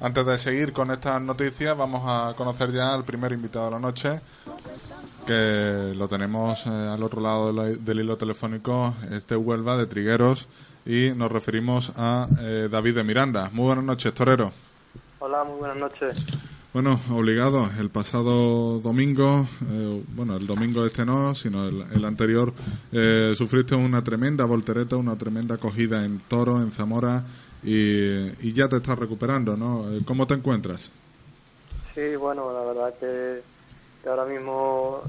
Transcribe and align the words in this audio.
Antes 0.00 0.24
de 0.26 0.38
seguir 0.38 0.72
con 0.72 0.92
estas 0.92 1.20
noticias, 1.20 1.76
vamos 1.76 2.02
a 2.06 2.34
conocer 2.36 2.70
ya 2.70 2.94
al 2.94 3.04
primer 3.04 3.32
invitado 3.32 3.64
de 3.64 3.70
la 3.72 3.78
noche, 3.80 4.20
que 5.26 5.92
lo 5.96 6.06
tenemos 6.06 6.64
eh, 6.66 6.70
al 6.70 7.02
otro 7.02 7.20
lado 7.20 7.52
del 7.52 8.00
hilo 8.00 8.16
telefónico, 8.16 8.94
este 9.10 9.34
Huelva 9.34 9.76
de 9.76 9.86
Trigueros, 9.86 10.46
y 10.86 11.10
nos 11.16 11.32
referimos 11.32 11.92
a 11.96 12.28
eh, 12.40 12.68
David 12.70 12.94
de 12.94 13.04
Miranda. 13.04 13.50
Muy 13.52 13.66
buenas 13.66 13.84
noches, 13.84 14.14
Torero. 14.14 14.52
Hola, 15.18 15.42
muy 15.42 15.58
buenas 15.58 15.78
noches. 15.78 16.24
Bueno, 16.72 17.00
obligado. 17.10 17.68
El 17.80 17.90
pasado 17.90 18.78
domingo, 18.78 19.48
eh, 19.68 20.04
bueno, 20.14 20.36
el 20.36 20.46
domingo 20.46 20.86
este 20.86 21.04
no, 21.04 21.34
sino 21.34 21.66
el, 21.66 22.04
anterior, 22.04 22.52
eh, 22.92 23.32
sufriste 23.36 23.74
una 23.74 24.04
tremenda 24.04 24.44
voltereta, 24.44 24.96
una 24.96 25.16
tremenda 25.16 25.56
acogida 25.56 26.04
en 26.04 26.20
Toro, 26.20 26.60
en 26.60 26.70
Zamora, 26.70 27.24
y, 27.62 28.52
ya 28.52 28.68
te 28.68 28.76
estás 28.76 28.98
recuperando, 28.98 29.56
¿no? 29.56 29.90
Eh, 29.92 30.00
¿Cómo 30.06 30.26
te 30.26 30.34
encuentras? 30.34 30.92
Sí, 31.94 32.16
bueno, 32.16 32.52
la 32.52 32.64
verdad 32.64 32.98
que, 32.98 34.08
ahora 34.08 34.24
mismo 34.24 35.02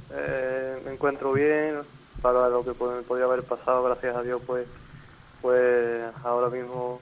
me 0.83 0.93
encuentro 0.93 1.33
bien, 1.33 1.83
para 2.21 2.49
lo 2.49 2.63
que 2.63 2.71
me 2.71 3.03
podía 3.03 3.25
haber 3.25 3.43
pasado, 3.43 3.83
gracias 3.83 4.15
a 4.15 4.23
Dios, 4.23 4.41
pues, 4.45 4.67
pues 5.41 6.13
ahora 6.23 6.49
mismo 6.49 6.99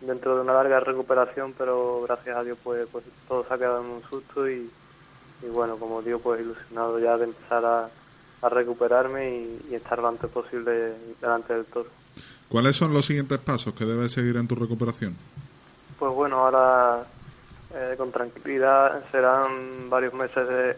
dentro 0.00 0.36
de 0.36 0.42
una 0.42 0.54
larga 0.54 0.80
recuperación, 0.80 1.54
pero 1.56 2.02
gracias 2.02 2.36
a 2.36 2.44
Dios 2.44 2.58
pues, 2.62 2.86
pues 2.90 3.04
todo 3.26 3.46
se 3.46 3.54
ha 3.54 3.58
quedado 3.58 3.80
en 3.80 3.90
un 3.90 4.02
susto 4.04 4.48
y, 4.48 4.70
bueno, 5.42 5.78
como 5.78 6.02
digo, 6.02 6.18
pues 6.20 6.40
ilusionado 6.40 6.98
ya 6.98 7.16
de 7.16 7.24
empezar 7.24 7.64
a, 7.64 7.90
recuperarme 8.48 9.58
y, 9.68 9.74
estar 9.74 9.98
lo 9.98 10.08
antes 10.08 10.30
posible 10.30 10.94
delante 11.20 11.54
del 11.54 11.66
toro. 11.66 11.90
¿Cuáles 12.48 12.76
son 12.76 12.92
los 12.94 13.04
siguientes 13.04 13.38
pasos 13.38 13.74
que 13.74 13.84
debes 13.84 14.12
seguir 14.12 14.36
en 14.36 14.48
tu 14.48 14.54
recuperación? 14.54 15.16
Pues 15.98 16.12
bueno, 16.12 16.38
ahora 16.38 17.06
eh, 17.74 17.94
con 17.98 18.10
tranquilidad 18.10 19.04
serán 19.10 19.90
varios 19.90 20.14
meses 20.14 20.48
de, 20.48 20.76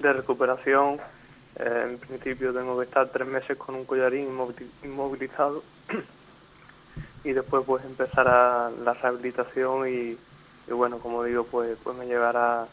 de 0.00 0.12
recuperación. 0.12 0.98
Eh, 1.56 1.88
en 1.90 1.98
principio 1.98 2.52
tengo 2.52 2.78
que 2.78 2.84
estar 2.84 3.08
tres 3.10 3.28
meses 3.28 3.56
con 3.58 3.74
un 3.74 3.84
collarín 3.84 4.28
inmovilizado 4.82 5.62
y 7.24 7.32
después 7.32 7.64
pues 7.66 7.84
empezar 7.84 8.26
a 8.28 8.70
la 8.70 8.94
rehabilitación 8.94 9.88
y, 9.88 10.18
bueno, 10.72 10.98
como 10.98 11.24
digo, 11.24 11.44
pues, 11.44 11.76
pues 11.82 11.96
me 11.96 12.06
llevará 12.06 12.66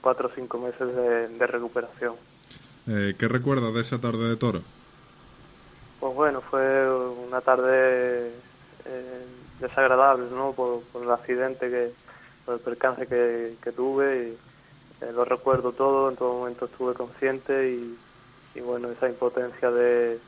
cuatro 0.00 0.28
o 0.28 0.30
cinco 0.34 0.58
meses 0.58 0.94
de, 0.94 1.46
recuperación. 1.46 2.14
Eh, 2.86 3.14
¿Qué 3.18 3.28
recuerdas 3.28 3.74
de 3.74 3.80
esa 3.80 4.00
tarde 4.00 4.28
de 4.28 4.36
toro? 4.36 4.62
Pues 5.98 6.14
bueno, 6.14 6.40
fue 6.42 6.88
una 6.90 7.37
tarde 7.48 8.28
eh, 8.84 9.26
desagradable, 9.58 10.26
¿no? 10.30 10.52
Por, 10.52 10.82
el 11.02 11.10
accidente, 11.10 11.70
que, 11.70 11.92
por 12.44 12.56
el 12.56 12.60
percance 12.60 13.06
que, 13.06 13.72
tuve 13.72 14.28
y 14.28 15.04
eh, 15.04 15.12
lo 15.14 15.24
recuerdo 15.24 15.72
todo, 15.72 16.10
en 16.10 16.16
todo 16.16 16.34
momento 16.34 16.66
estuve 16.66 16.92
consciente 16.92 17.70
y, 17.70 17.98
y 18.54 18.60
bueno, 18.60 18.90
esa 18.90 19.08
impotencia 19.08 19.70
de, 19.70 20.18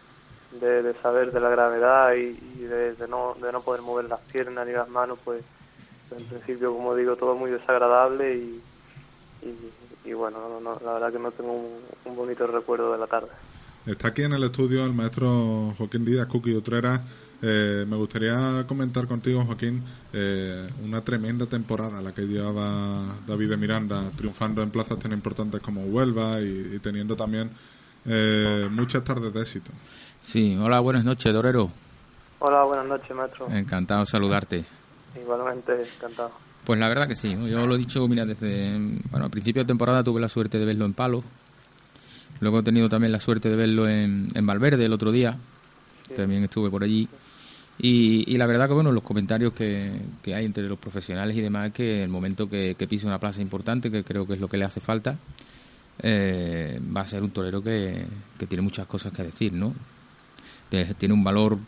de, 0.52 0.94
saber 1.02 1.30
de 1.30 1.41
la 1.41 1.50
gravedad 1.50 2.14
y, 2.14 2.32
de, 2.64 2.96
no, 3.06 3.34
de 3.38 3.52
no 3.52 3.60
poder 3.60 3.82
mover 3.82 4.06
las 4.06 4.20
piernas 4.20 4.66
ni 4.66 4.72
las 4.72 4.88
manos, 4.88 5.18
pues 5.22 5.42
en 6.16 6.24
principio, 6.24 6.72
como 6.72 6.94
digo, 6.94 7.16
todo 7.16 7.34
muy 7.34 7.50
desagradable 7.50 8.34
y, 8.34 8.62
y, 10.04 10.12
bueno, 10.14 10.58
la 10.82 10.92
verdad 10.94 11.12
que 11.12 11.18
no 11.18 11.30
tengo 11.32 11.52
un, 11.52 12.16
bonito 12.16 12.46
recuerdo 12.46 12.92
de 12.92 12.98
la 12.98 13.06
tarde. 13.06 13.28
Está 13.86 14.09
aquí 14.09 14.23
en 14.23 14.34
el 14.34 14.42
estudio 14.42 14.84
el 14.84 14.92
maestro 14.92 15.75
Joaquín 15.78 16.05
Díaz, 16.05 16.27
Cookie 16.27 16.55
Utrera. 16.55 17.03
Eh, 17.41 17.87
me 17.89 17.97
gustaría 17.97 18.67
comentar 18.67 19.06
contigo, 19.06 19.42
Joaquín, 19.47 19.83
eh, 20.12 20.69
una 20.84 21.00
tremenda 21.00 21.47
temporada 21.47 22.03
la 22.03 22.12
que 22.12 22.22
llevaba 22.22 23.17
David 23.27 23.48
de 23.48 23.56
Miranda, 23.56 24.11
triunfando 24.14 24.62
en 24.62 24.70
plazas 24.70 24.98
tan 24.98 25.12
importantes 25.12 25.61
como 25.61 25.83
Huelva 25.84 26.42
y, 26.42 26.78
teniendo 26.81 27.17
también 27.17 27.50
eh, 28.05 28.69
muchas 28.70 29.03
tardes 29.03 29.33
de 29.33 29.41
éxito. 29.41 29.71
Sí, 30.21 30.59
hola, 30.60 30.81
buenas 30.81 31.04
noches, 31.04 31.33
Dorero. 31.33 31.71
Hola, 32.41 32.65
buenas 32.65 32.87
noches, 32.87 33.16
maestro. 33.16 33.49
Encantado 33.50 34.00
de 34.00 34.06
saludarte. 34.06 34.65
Igualmente, 35.19 35.72
encantado. 35.97 36.33
Pues 36.66 36.78
la 36.78 36.88
verdad 36.88 37.09
que 37.09 37.16
sí, 37.16 37.31
yo 37.31 37.66
lo 37.66 37.75
he 37.75 37.78
dicho, 37.78 38.06
mira, 38.06 38.27
desde, 38.27 38.78
bueno, 39.10 39.25
al 39.25 39.31
principio 39.31 39.62
de 39.62 39.66
temporada 39.69 40.04
tuve 40.04 40.21
la 40.21 40.28
suerte 40.28 40.59
de 40.59 40.66
verlo 40.66 40.84
en 40.84 40.93
Palo, 40.93 41.25
luego 42.41 42.61
he 42.61 42.62
tenido 42.62 42.89
también 42.89 43.12
la 43.12 43.21
suerte 43.21 43.49
de 43.49 43.56
verlo 43.56 43.89
en, 43.89 44.28
en 44.34 44.47
Valverde 44.47 44.84
el 44.84 44.93
otro 44.93 45.12
día, 45.12 45.37
también 46.17 46.45
estuve 46.45 46.71
por 46.71 46.83
allí, 46.83 47.09
y, 47.78 48.31
y, 48.31 48.37
la 48.37 48.47
verdad 48.47 48.69
que, 48.69 48.75
bueno, 48.75 48.93
los 48.93 49.03
comentarios 49.03 49.55
que, 49.55 49.91
que 50.23 50.34
hay 50.34 50.45
entre 50.45 50.69
los 50.69 50.78
profesionales 50.78 51.34
y 51.34 51.41
demás, 51.41 51.73
que 51.73 52.03
el 52.03 52.11
momento 52.11 52.47
que, 52.47 52.75
que 52.75 52.87
pise 52.87 53.06
una 53.06 53.19
plaza 53.19 53.41
importante, 53.41 53.91
que 53.91 54.05
creo 54.05 54.27
que 54.27 54.34
es 54.34 54.41
lo 54.41 54.49
que 54.49 54.59
le 54.59 54.67
hace 54.67 54.81
falta, 54.81 55.17
eh, 56.03 56.78
va 56.95 57.03
a 57.03 57.06
ser 57.06 57.23
un 57.23 57.31
torero 57.31 57.62
que, 57.62 58.05
que 58.39 58.47
tiene 58.47 58.62
muchas 58.62 58.87
cosas 58.87 59.12
que 59.12 59.22
decir, 59.22 59.53
¿no? 59.53 59.75
tiene 60.99 61.15
un 61.15 61.25
valor 61.25 61.59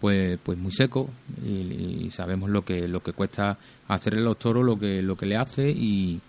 pues 0.00 0.38
pues 0.42 0.58
muy 0.58 0.72
seco 0.72 1.10
y, 1.46 2.10
sabemos 2.10 2.50
lo 2.50 2.64
que 2.64 2.88
lo 2.88 3.00
que 3.00 3.12
cuesta 3.12 3.58
hacerle 3.86 4.20
a 4.20 4.24
los 4.24 4.38
toros 4.38 4.64
lo 4.64 4.78
que 4.78 5.02
lo 5.02 5.16
que 5.16 5.26
le 5.26 5.36
hace 5.36 5.70
y, 5.70 6.20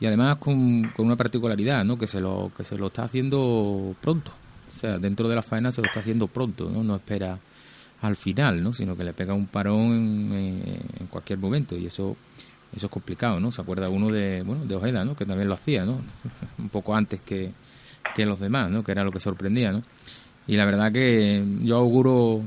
y 0.00 0.06
además 0.06 0.36
con, 0.38 0.90
con, 0.94 1.06
una 1.06 1.16
particularidad 1.16 1.84
no 1.84 1.98
que 1.98 2.06
se 2.06 2.20
lo 2.20 2.50
que 2.56 2.64
se 2.64 2.76
lo 2.76 2.88
está 2.88 3.04
haciendo 3.04 3.94
pronto. 4.00 4.32
O 4.74 4.78
sea 4.78 4.98
dentro 4.98 5.28
de 5.28 5.36
la 5.36 5.42
faena 5.42 5.70
se 5.70 5.80
lo 5.80 5.88
está 5.88 6.00
haciendo 6.00 6.26
pronto 6.26 6.68
no 6.68 6.82
no 6.82 6.96
espera 6.96 7.38
al 8.00 8.16
final 8.16 8.62
no 8.62 8.72
sino 8.72 8.96
que 8.96 9.04
le 9.04 9.12
pega 9.12 9.34
un 9.34 9.46
parón 9.46 10.32
en, 10.32 11.06
cualquier 11.08 11.38
momento. 11.38 11.76
Y 11.76 11.86
eso 11.86 12.16
eso 12.74 12.86
es 12.86 12.92
complicado 12.92 13.38
no 13.38 13.50
se 13.50 13.60
acuerda 13.60 13.88
uno 13.88 14.08
de 14.08 14.42
bueno 14.42 14.64
de 14.64 14.74
Ojeda 14.74 15.04
no 15.04 15.14
que 15.14 15.26
también 15.26 15.48
lo 15.48 15.54
hacía 15.54 15.84
no 15.84 16.00
un 16.58 16.68
poco 16.68 16.94
antes 16.94 17.20
que 17.20 17.52
que 18.14 18.26
los 18.26 18.40
demás 18.40 18.70
no 18.70 18.82
que 18.82 18.92
era 18.92 19.04
lo 19.04 19.12
que 19.12 19.20
sorprendía 19.20 19.72
no 19.72 19.82
y 20.46 20.56
la 20.56 20.64
verdad 20.64 20.90
que 20.90 21.44
yo 21.60 21.76
auguro 21.76 22.42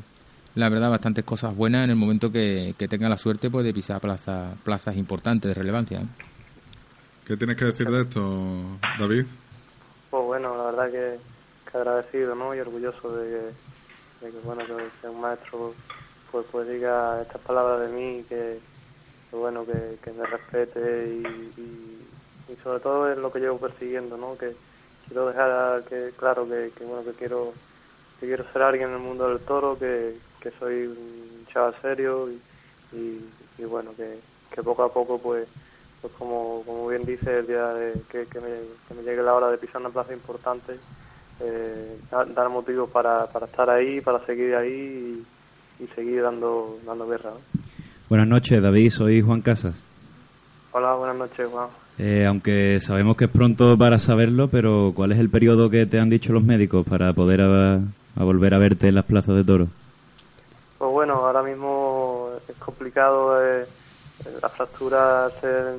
la 0.55 0.69
verdad 0.69 0.89
bastantes 0.89 1.23
cosas 1.23 1.55
buenas 1.55 1.83
en 1.83 1.91
el 1.91 1.95
momento 1.95 2.31
que, 2.31 2.75
que 2.77 2.87
tenga 2.87 3.09
la 3.09 3.17
suerte 3.17 3.49
pues 3.49 3.65
de 3.65 3.73
pisar 3.73 3.99
plaza, 3.99 4.53
plazas 4.63 4.95
importantes 4.95 5.49
de 5.49 5.53
relevancia. 5.53 6.01
¿Qué 7.25 7.37
tienes 7.37 7.57
que 7.57 7.65
decir 7.65 7.89
de 7.89 8.01
esto, 8.01 8.21
David? 8.99 9.25
Pues 10.09 10.23
bueno, 10.23 10.57
la 10.57 10.65
verdad 10.65 10.91
que, 10.91 11.19
agradecido 11.77 12.35
¿no? 12.35 12.55
y 12.55 12.59
orgulloso 12.59 13.17
de 13.17 13.51
que, 14.21 14.29
bueno 14.45 14.63
que, 14.65 15.07
un 15.07 15.19
maestro 15.19 15.73
pues, 16.31 16.45
pues 16.49 16.69
diga 16.69 17.21
estas 17.21 17.41
palabras 17.41 17.81
de 17.81 17.95
mí 17.95 18.23
que, 18.29 18.59
bueno 19.33 19.65
que, 19.65 20.11
me 20.13 20.25
respete 20.25 21.07
y, 21.09 21.61
y, 22.49 22.55
sobre 22.63 22.79
todo 22.79 23.11
es 23.11 23.17
lo 23.17 23.29
que 23.33 23.39
llevo 23.39 23.57
persiguiendo 23.57 24.15
no 24.15 24.37
que 24.37 24.55
quiero 25.09 25.27
dejar 25.27 25.83
que 25.83 26.13
claro 26.15 26.47
que, 26.47 26.71
que 26.77 26.85
bueno 26.85 27.03
que 27.03 27.11
quiero 27.11 27.53
que 28.19 28.27
quiero 28.27 28.45
ser 28.51 28.61
alguien 28.61 28.89
en 28.89 28.95
el 28.95 29.01
mundo 29.01 29.29
del 29.29 29.39
toro, 29.39 29.77
que, 29.77 30.17
que 30.39 30.51
soy 30.59 30.87
un 30.87 31.45
chaval 31.51 31.75
serio 31.81 32.29
y, 32.29 32.41
y, 33.57 33.63
bueno, 33.65 33.91
que, 33.95 34.19
que, 34.51 34.63
poco 34.63 34.83
a 34.83 34.93
poco, 34.93 35.19
pues, 35.19 35.47
pues 36.05 36.17
como, 36.19 36.61
como 36.67 36.87
bien 36.87 37.03
dice, 37.03 37.39
el 37.39 37.47
día 37.47 37.65
de 37.69 37.93
que, 38.11 38.27
que, 38.27 38.39
me, 38.39 38.47
que 38.87 38.93
me 38.93 39.01
llegue 39.01 39.23
la 39.23 39.33
hora 39.33 39.49
de 39.49 39.57
pisar 39.57 39.81
una 39.81 39.89
plaza 39.89 40.13
importante, 40.13 40.75
eh, 41.39 41.97
dar 42.11 42.49
motivos 42.49 42.91
para, 42.91 43.25
para 43.25 43.47
estar 43.47 43.67
ahí, 43.71 44.01
para 44.01 44.23
seguir 44.27 44.53
ahí 44.55 45.25
y, 45.79 45.83
y 45.83 45.87
seguir 45.95 46.21
dando, 46.21 46.77
dando 46.85 47.07
guerra. 47.07 47.31
Buenas 48.07 48.27
noches, 48.27 48.61
David, 48.61 48.91
soy 48.91 49.23
Juan 49.23 49.41
Casas. 49.41 49.83
Hola, 50.73 50.93
buenas 50.93 51.17
noches, 51.17 51.47
Juan. 51.51 51.69
Eh, 51.97 52.25
aunque 52.27 52.79
sabemos 52.81 53.17
que 53.17 53.25
es 53.25 53.31
pronto 53.31 53.75
para 53.75 53.97
saberlo, 53.97 54.47
pero 54.47 54.93
¿cuál 54.95 55.11
es 55.11 55.17
el 55.17 55.31
periodo 55.31 55.71
que 55.71 55.87
te 55.87 55.97
han 55.99 56.11
dicho 56.11 56.33
los 56.33 56.43
médicos 56.43 56.85
para 56.85 57.13
poder 57.13 57.41
a 57.41 58.23
volver 58.23 58.53
a 58.53 58.59
verte 58.59 58.89
en 58.89 58.95
las 58.95 59.05
plazas 59.05 59.35
de 59.35 59.43
toro? 59.43 59.67
Pues 60.77 60.91
bueno, 60.91 61.13
ahora 61.15 61.41
mismo 61.41 62.29
es 62.47 62.55
complicado 62.57 63.43
eh, 63.43 63.65
la 64.41 64.49
fractura 64.49 65.31
ser, 65.41 65.75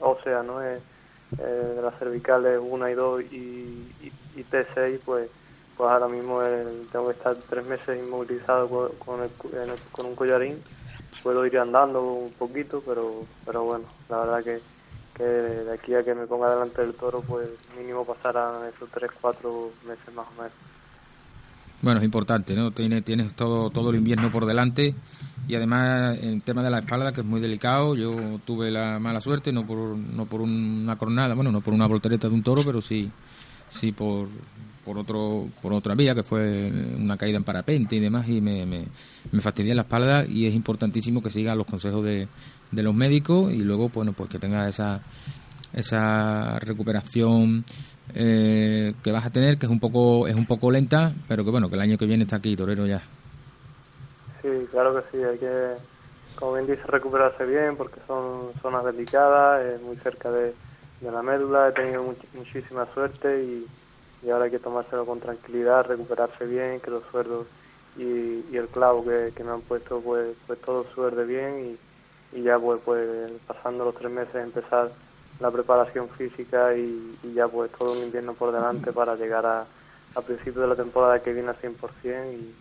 ósea, 0.00 0.42
¿no? 0.42 0.62
Eh, 0.62 0.80
de 1.36 1.82
las 1.82 1.98
cervicales 1.98 2.58
1 2.62 2.88
y 2.88 2.94
2 2.94 3.22
y, 3.32 4.12
y, 4.34 4.44
T6, 4.44 5.00
pues 5.04 5.28
pues 5.76 5.90
ahora 5.90 6.08
mismo 6.08 6.40
tengo 6.90 7.06
que 7.06 7.12
estar 7.12 7.36
tres 7.48 7.64
meses 7.64 7.98
inmovilizado 7.98 8.68
con, 8.98 9.28
con, 9.92 10.06
un 10.06 10.16
collarín. 10.16 10.60
Puedo 11.22 11.46
ir 11.46 11.56
andando 11.58 12.02
un 12.02 12.32
poquito, 12.32 12.82
pero 12.84 13.26
pero 13.44 13.62
bueno, 13.64 13.84
la 14.08 14.18
verdad 14.20 14.42
que, 14.42 14.60
que 15.14 15.22
de 15.22 15.72
aquí 15.72 15.94
a 15.94 16.02
que 16.02 16.14
me 16.14 16.26
ponga 16.26 16.50
delante 16.50 16.82
del 16.82 16.94
toro, 16.94 17.20
pues 17.20 17.48
mínimo 17.76 18.04
pasarán 18.04 18.66
esos 18.74 18.88
3, 18.90 19.10
4 19.20 19.70
meses 19.86 20.14
más 20.14 20.26
o 20.26 20.42
menos. 20.42 20.56
Bueno, 21.80 21.98
es 21.98 22.04
importante, 22.04 22.54
¿no? 22.54 22.72
Tienes, 22.72 23.04
tienes 23.04 23.34
todo, 23.34 23.70
todo 23.70 23.90
el 23.90 23.96
invierno 23.96 24.30
por 24.30 24.46
delante 24.46 24.94
y 25.46 25.54
además 25.54 26.18
el 26.20 26.42
tema 26.42 26.62
de 26.62 26.70
la 26.70 26.80
espalda, 26.80 27.12
que 27.12 27.20
es 27.20 27.26
muy 27.26 27.40
delicado, 27.40 27.94
yo 27.94 28.40
tuve 28.44 28.70
la 28.70 28.98
mala 28.98 29.20
suerte, 29.20 29.52
no 29.52 29.64
por, 29.66 29.96
no 29.96 30.26
por 30.26 30.40
una 30.40 30.96
cornada, 30.96 31.34
bueno, 31.34 31.52
no 31.52 31.60
por 31.60 31.74
una 31.74 31.86
voltereta 31.86 32.28
de 32.28 32.34
un 32.34 32.42
toro, 32.42 32.62
pero 32.64 32.82
sí 32.82 33.10
sí 33.68 33.92
por, 33.92 34.28
por 34.84 34.98
otro 34.98 35.46
por 35.62 35.72
otra 35.72 35.94
vía 35.94 36.14
que 36.14 36.22
fue 36.22 36.72
una 36.98 37.16
caída 37.16 37.36
en 37.36 37.44
parapente 37.44 37.96
y 37.96 38.00
demás 38.00 38.28
y 38.28 38.40
me, 38.40 38.64
me, 38.66 38.84
me 39.30 39.40
fastidié 39.40 39.74
la 39.74 39.82
espalda 39.82 40.24
y 40.26 40.46
es 40.46 40.54
importantísimo 40.54 41.22
que 41.22 41.30
siga 41.30 41.54
los 41.54 41.66
consejos 41.66 42.04
de, 42.04 42.28
de 42.70 42.82
los 42.82 42.94
médicos 42.94 43.52
y 43.52 43.58
luego 43.58 43.90
bueno 43.90 44.12
pues 44.12 44.30
que 44.30 44.38
tenga 44.38 44.68
esa 44.68 45.02
esa 45.72 46.58
recuperación 46.60 47.64
eh, 48.14 48.94
que 49.02 49.12
vas 49.12 49.26
a 49.26 49.30
tener 49.30 49.58
que 49.58 49.66
es 49.66 49.72
un 49.72 49.80
poco 49.80 50.26
es 50.26 50.34
un 50.34 50.46
poco 50.46 50.70
lenta 50.70 51.12
pero 51.26 51.44
que 51.44 51.50
bueno 51.50 51.68
que 51.68 51.74
el 51.76 51.82
año 51.82 51.98
que 51.98 52.06
viene 52.06 52.24
está 52.24 52.36
aquí 52.36 52.56
torero 52.56 52.86
ya. 52.86 53.02
Sí 54.42 54.48
claro 54.70 54.94
que 54.94 55.02
sí 55.10 55.22
hay 55.22 55.38
que 55.38 55.74
como 56.36 56.54
bien 56.54 56.66
dice 56.66 56.82
recuperarse 56.86 57.44
bien 57.44 57.76
porque 57.76 58.00
son 58.06 58.52
zonas 58.62 58.84
delicadas 58.84 59.64
es 59.64 59.82
muy 59.82 59.96
cerca 59.96 60.30
de, 60.30 60.54
de 61.00 61.10
la 61.10 61.22
médula 61.22 61.68
he 61.68 61.72
tenido 61.72 62.14
muchísima 62.34 62.86
suerte 62.94 63.42
y, 63.42 63.66
y, 64.22 64.30
ahora 64.30 64.46
hay 64.46 64.50
que 64.50 64.58
tomárselo 64.58 65.04
con 65.04 65.20
tranquilidad 65.20 65.86
recuperarse 65.86 66.46
bien 66.46 66.80
que 66.80 66.90
los 66.90 67.02
suerdos 67.10 67.46
y, 67.96 68.44
y 68.50 68.56
el 68.56 68.68
clavo 68.68 69.04
que, 69.04 69.32
que, 69.34 69.42
me 69.42 69.50
han 69.50 69.62
puesto 69.62 70.00
pues 70.00 70.30
pues 70.46 70.60
todo 70.60 70.84
suerde 70.94 71.24
bien 71.24 71.76
y, 72.32 72.38
y 72.38 72.42
ya 72.42 72.58
pues 72.58 72.80
pues 72.84 73.32
pasando 73.46 73.84
los 73.84 73.96
tres 73.96 74.12
meses 74.12 74.36
empezar 74.36 74.90
la 75.40 75.50
preparación 75.50 76.08
física 76.10 76.76
y, 76.76 77.18
ya 77.34 77.48
pues 77.48 77.70
todo 77.72 77.92
un 77.92 78.04
invierno 78.04 78.34
por 78.34 78.52
delante 78.52 78.92
para 78.92 79.16
llegar 79.16 79.46
a, 79.46 79.66
a 80.14 80.22
principio 80.22 80.62
de 80.62 80.68
la 80.68 80.76
temporada 80.76 81.22
que 81.22 81.32
viene 81.32 81.50
al 81.50 81.60
100% 81.60 82.32
y, 82.32 82.54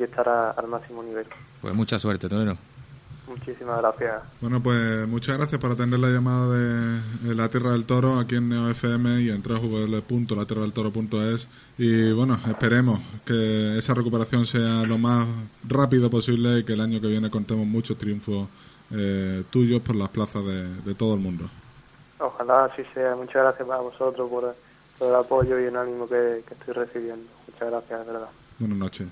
y 0.00 0.02
estar 0.02 0.28
al 0.28 0.68
máximo 0.68 1.02
nivel. 1.02 1.26
Pues 1.60 1.74
mucha 1.74 1.98
suerte, 1.98 2.28
Tonero. 2.28 2.56
Muchísimas 3.28 3.78
gracias. 3.78 4.22
Bueno, 4.40 4.62
pues 4.62 5.06
muchas 5.06 5.36
gracias 5.36 5.60
por 5.60 5.72
atender 5.72 6.00
la 6.00 6.08
llamada 6.08 6.56
de, 6.56 7.34
La 7.34 7.50
Tierra 7.50 7.72
del 7.72 7.84
Toro 7.84 8.18
aquí 8.18 8.36
en 8.36 8.48
NeoFM 8.48 9.20
y 9.20 9.28
en 9.28 9.42
www.latierradeltoro.es 9.42 11.46
y 11.76 12.12
bueno, 12.12 12.38
esperemos 12.48 12.98
que 13.26 13.76
esa 13.76 13.92
recuperación 13.92 14.46
sea 14.46 14.84
lo 14.84 14.96
más 14.96 15.28
rápido 15.68 16.08
posible 16.08 16.60
y 16.60 16.64
que 16.64 16.72
el 16.72 16.80
año 16.80 17.02
que 17.02 17.08
viene 17.08 17.28
contemos 17.30 17.66
muchos 17.66 17.98
triunfos 17.98 18.48
eh, 18.90 19.44
tuyos 19.50 19.82
por 19.82 19.96
las 19.96 20.08
plazas 20.08 20.46
de, 20.46 20.76
de 20.76 20.94
todo 20.94 21.12
el 21.14 21.20
mundo. 21.20 21.50
Ojalá 22.18 22.64
así 22.66 22.82
sea. 22.94 23.14
Muchas 23.14 23.42
gracias 23.42 23.68
a 23.68 23.80
vosotros 23.80 24.28
por, 24.30 24.54
el 25.00 25.14
apoyo 25.14 25.60
y 25.60 25.64
el 25.64 25.76
ánimo 25.76 26.08
que 26.08 26.38
estoy 26.38 26.74
recibiendo. 26.74 27.28
Muchas 27.46 27.70
gracias, 27.70 28.06
de 28.06 28.12
verdad. 28.12 28.30
Buenas 28.58 28.78
noches. 28.78 29.08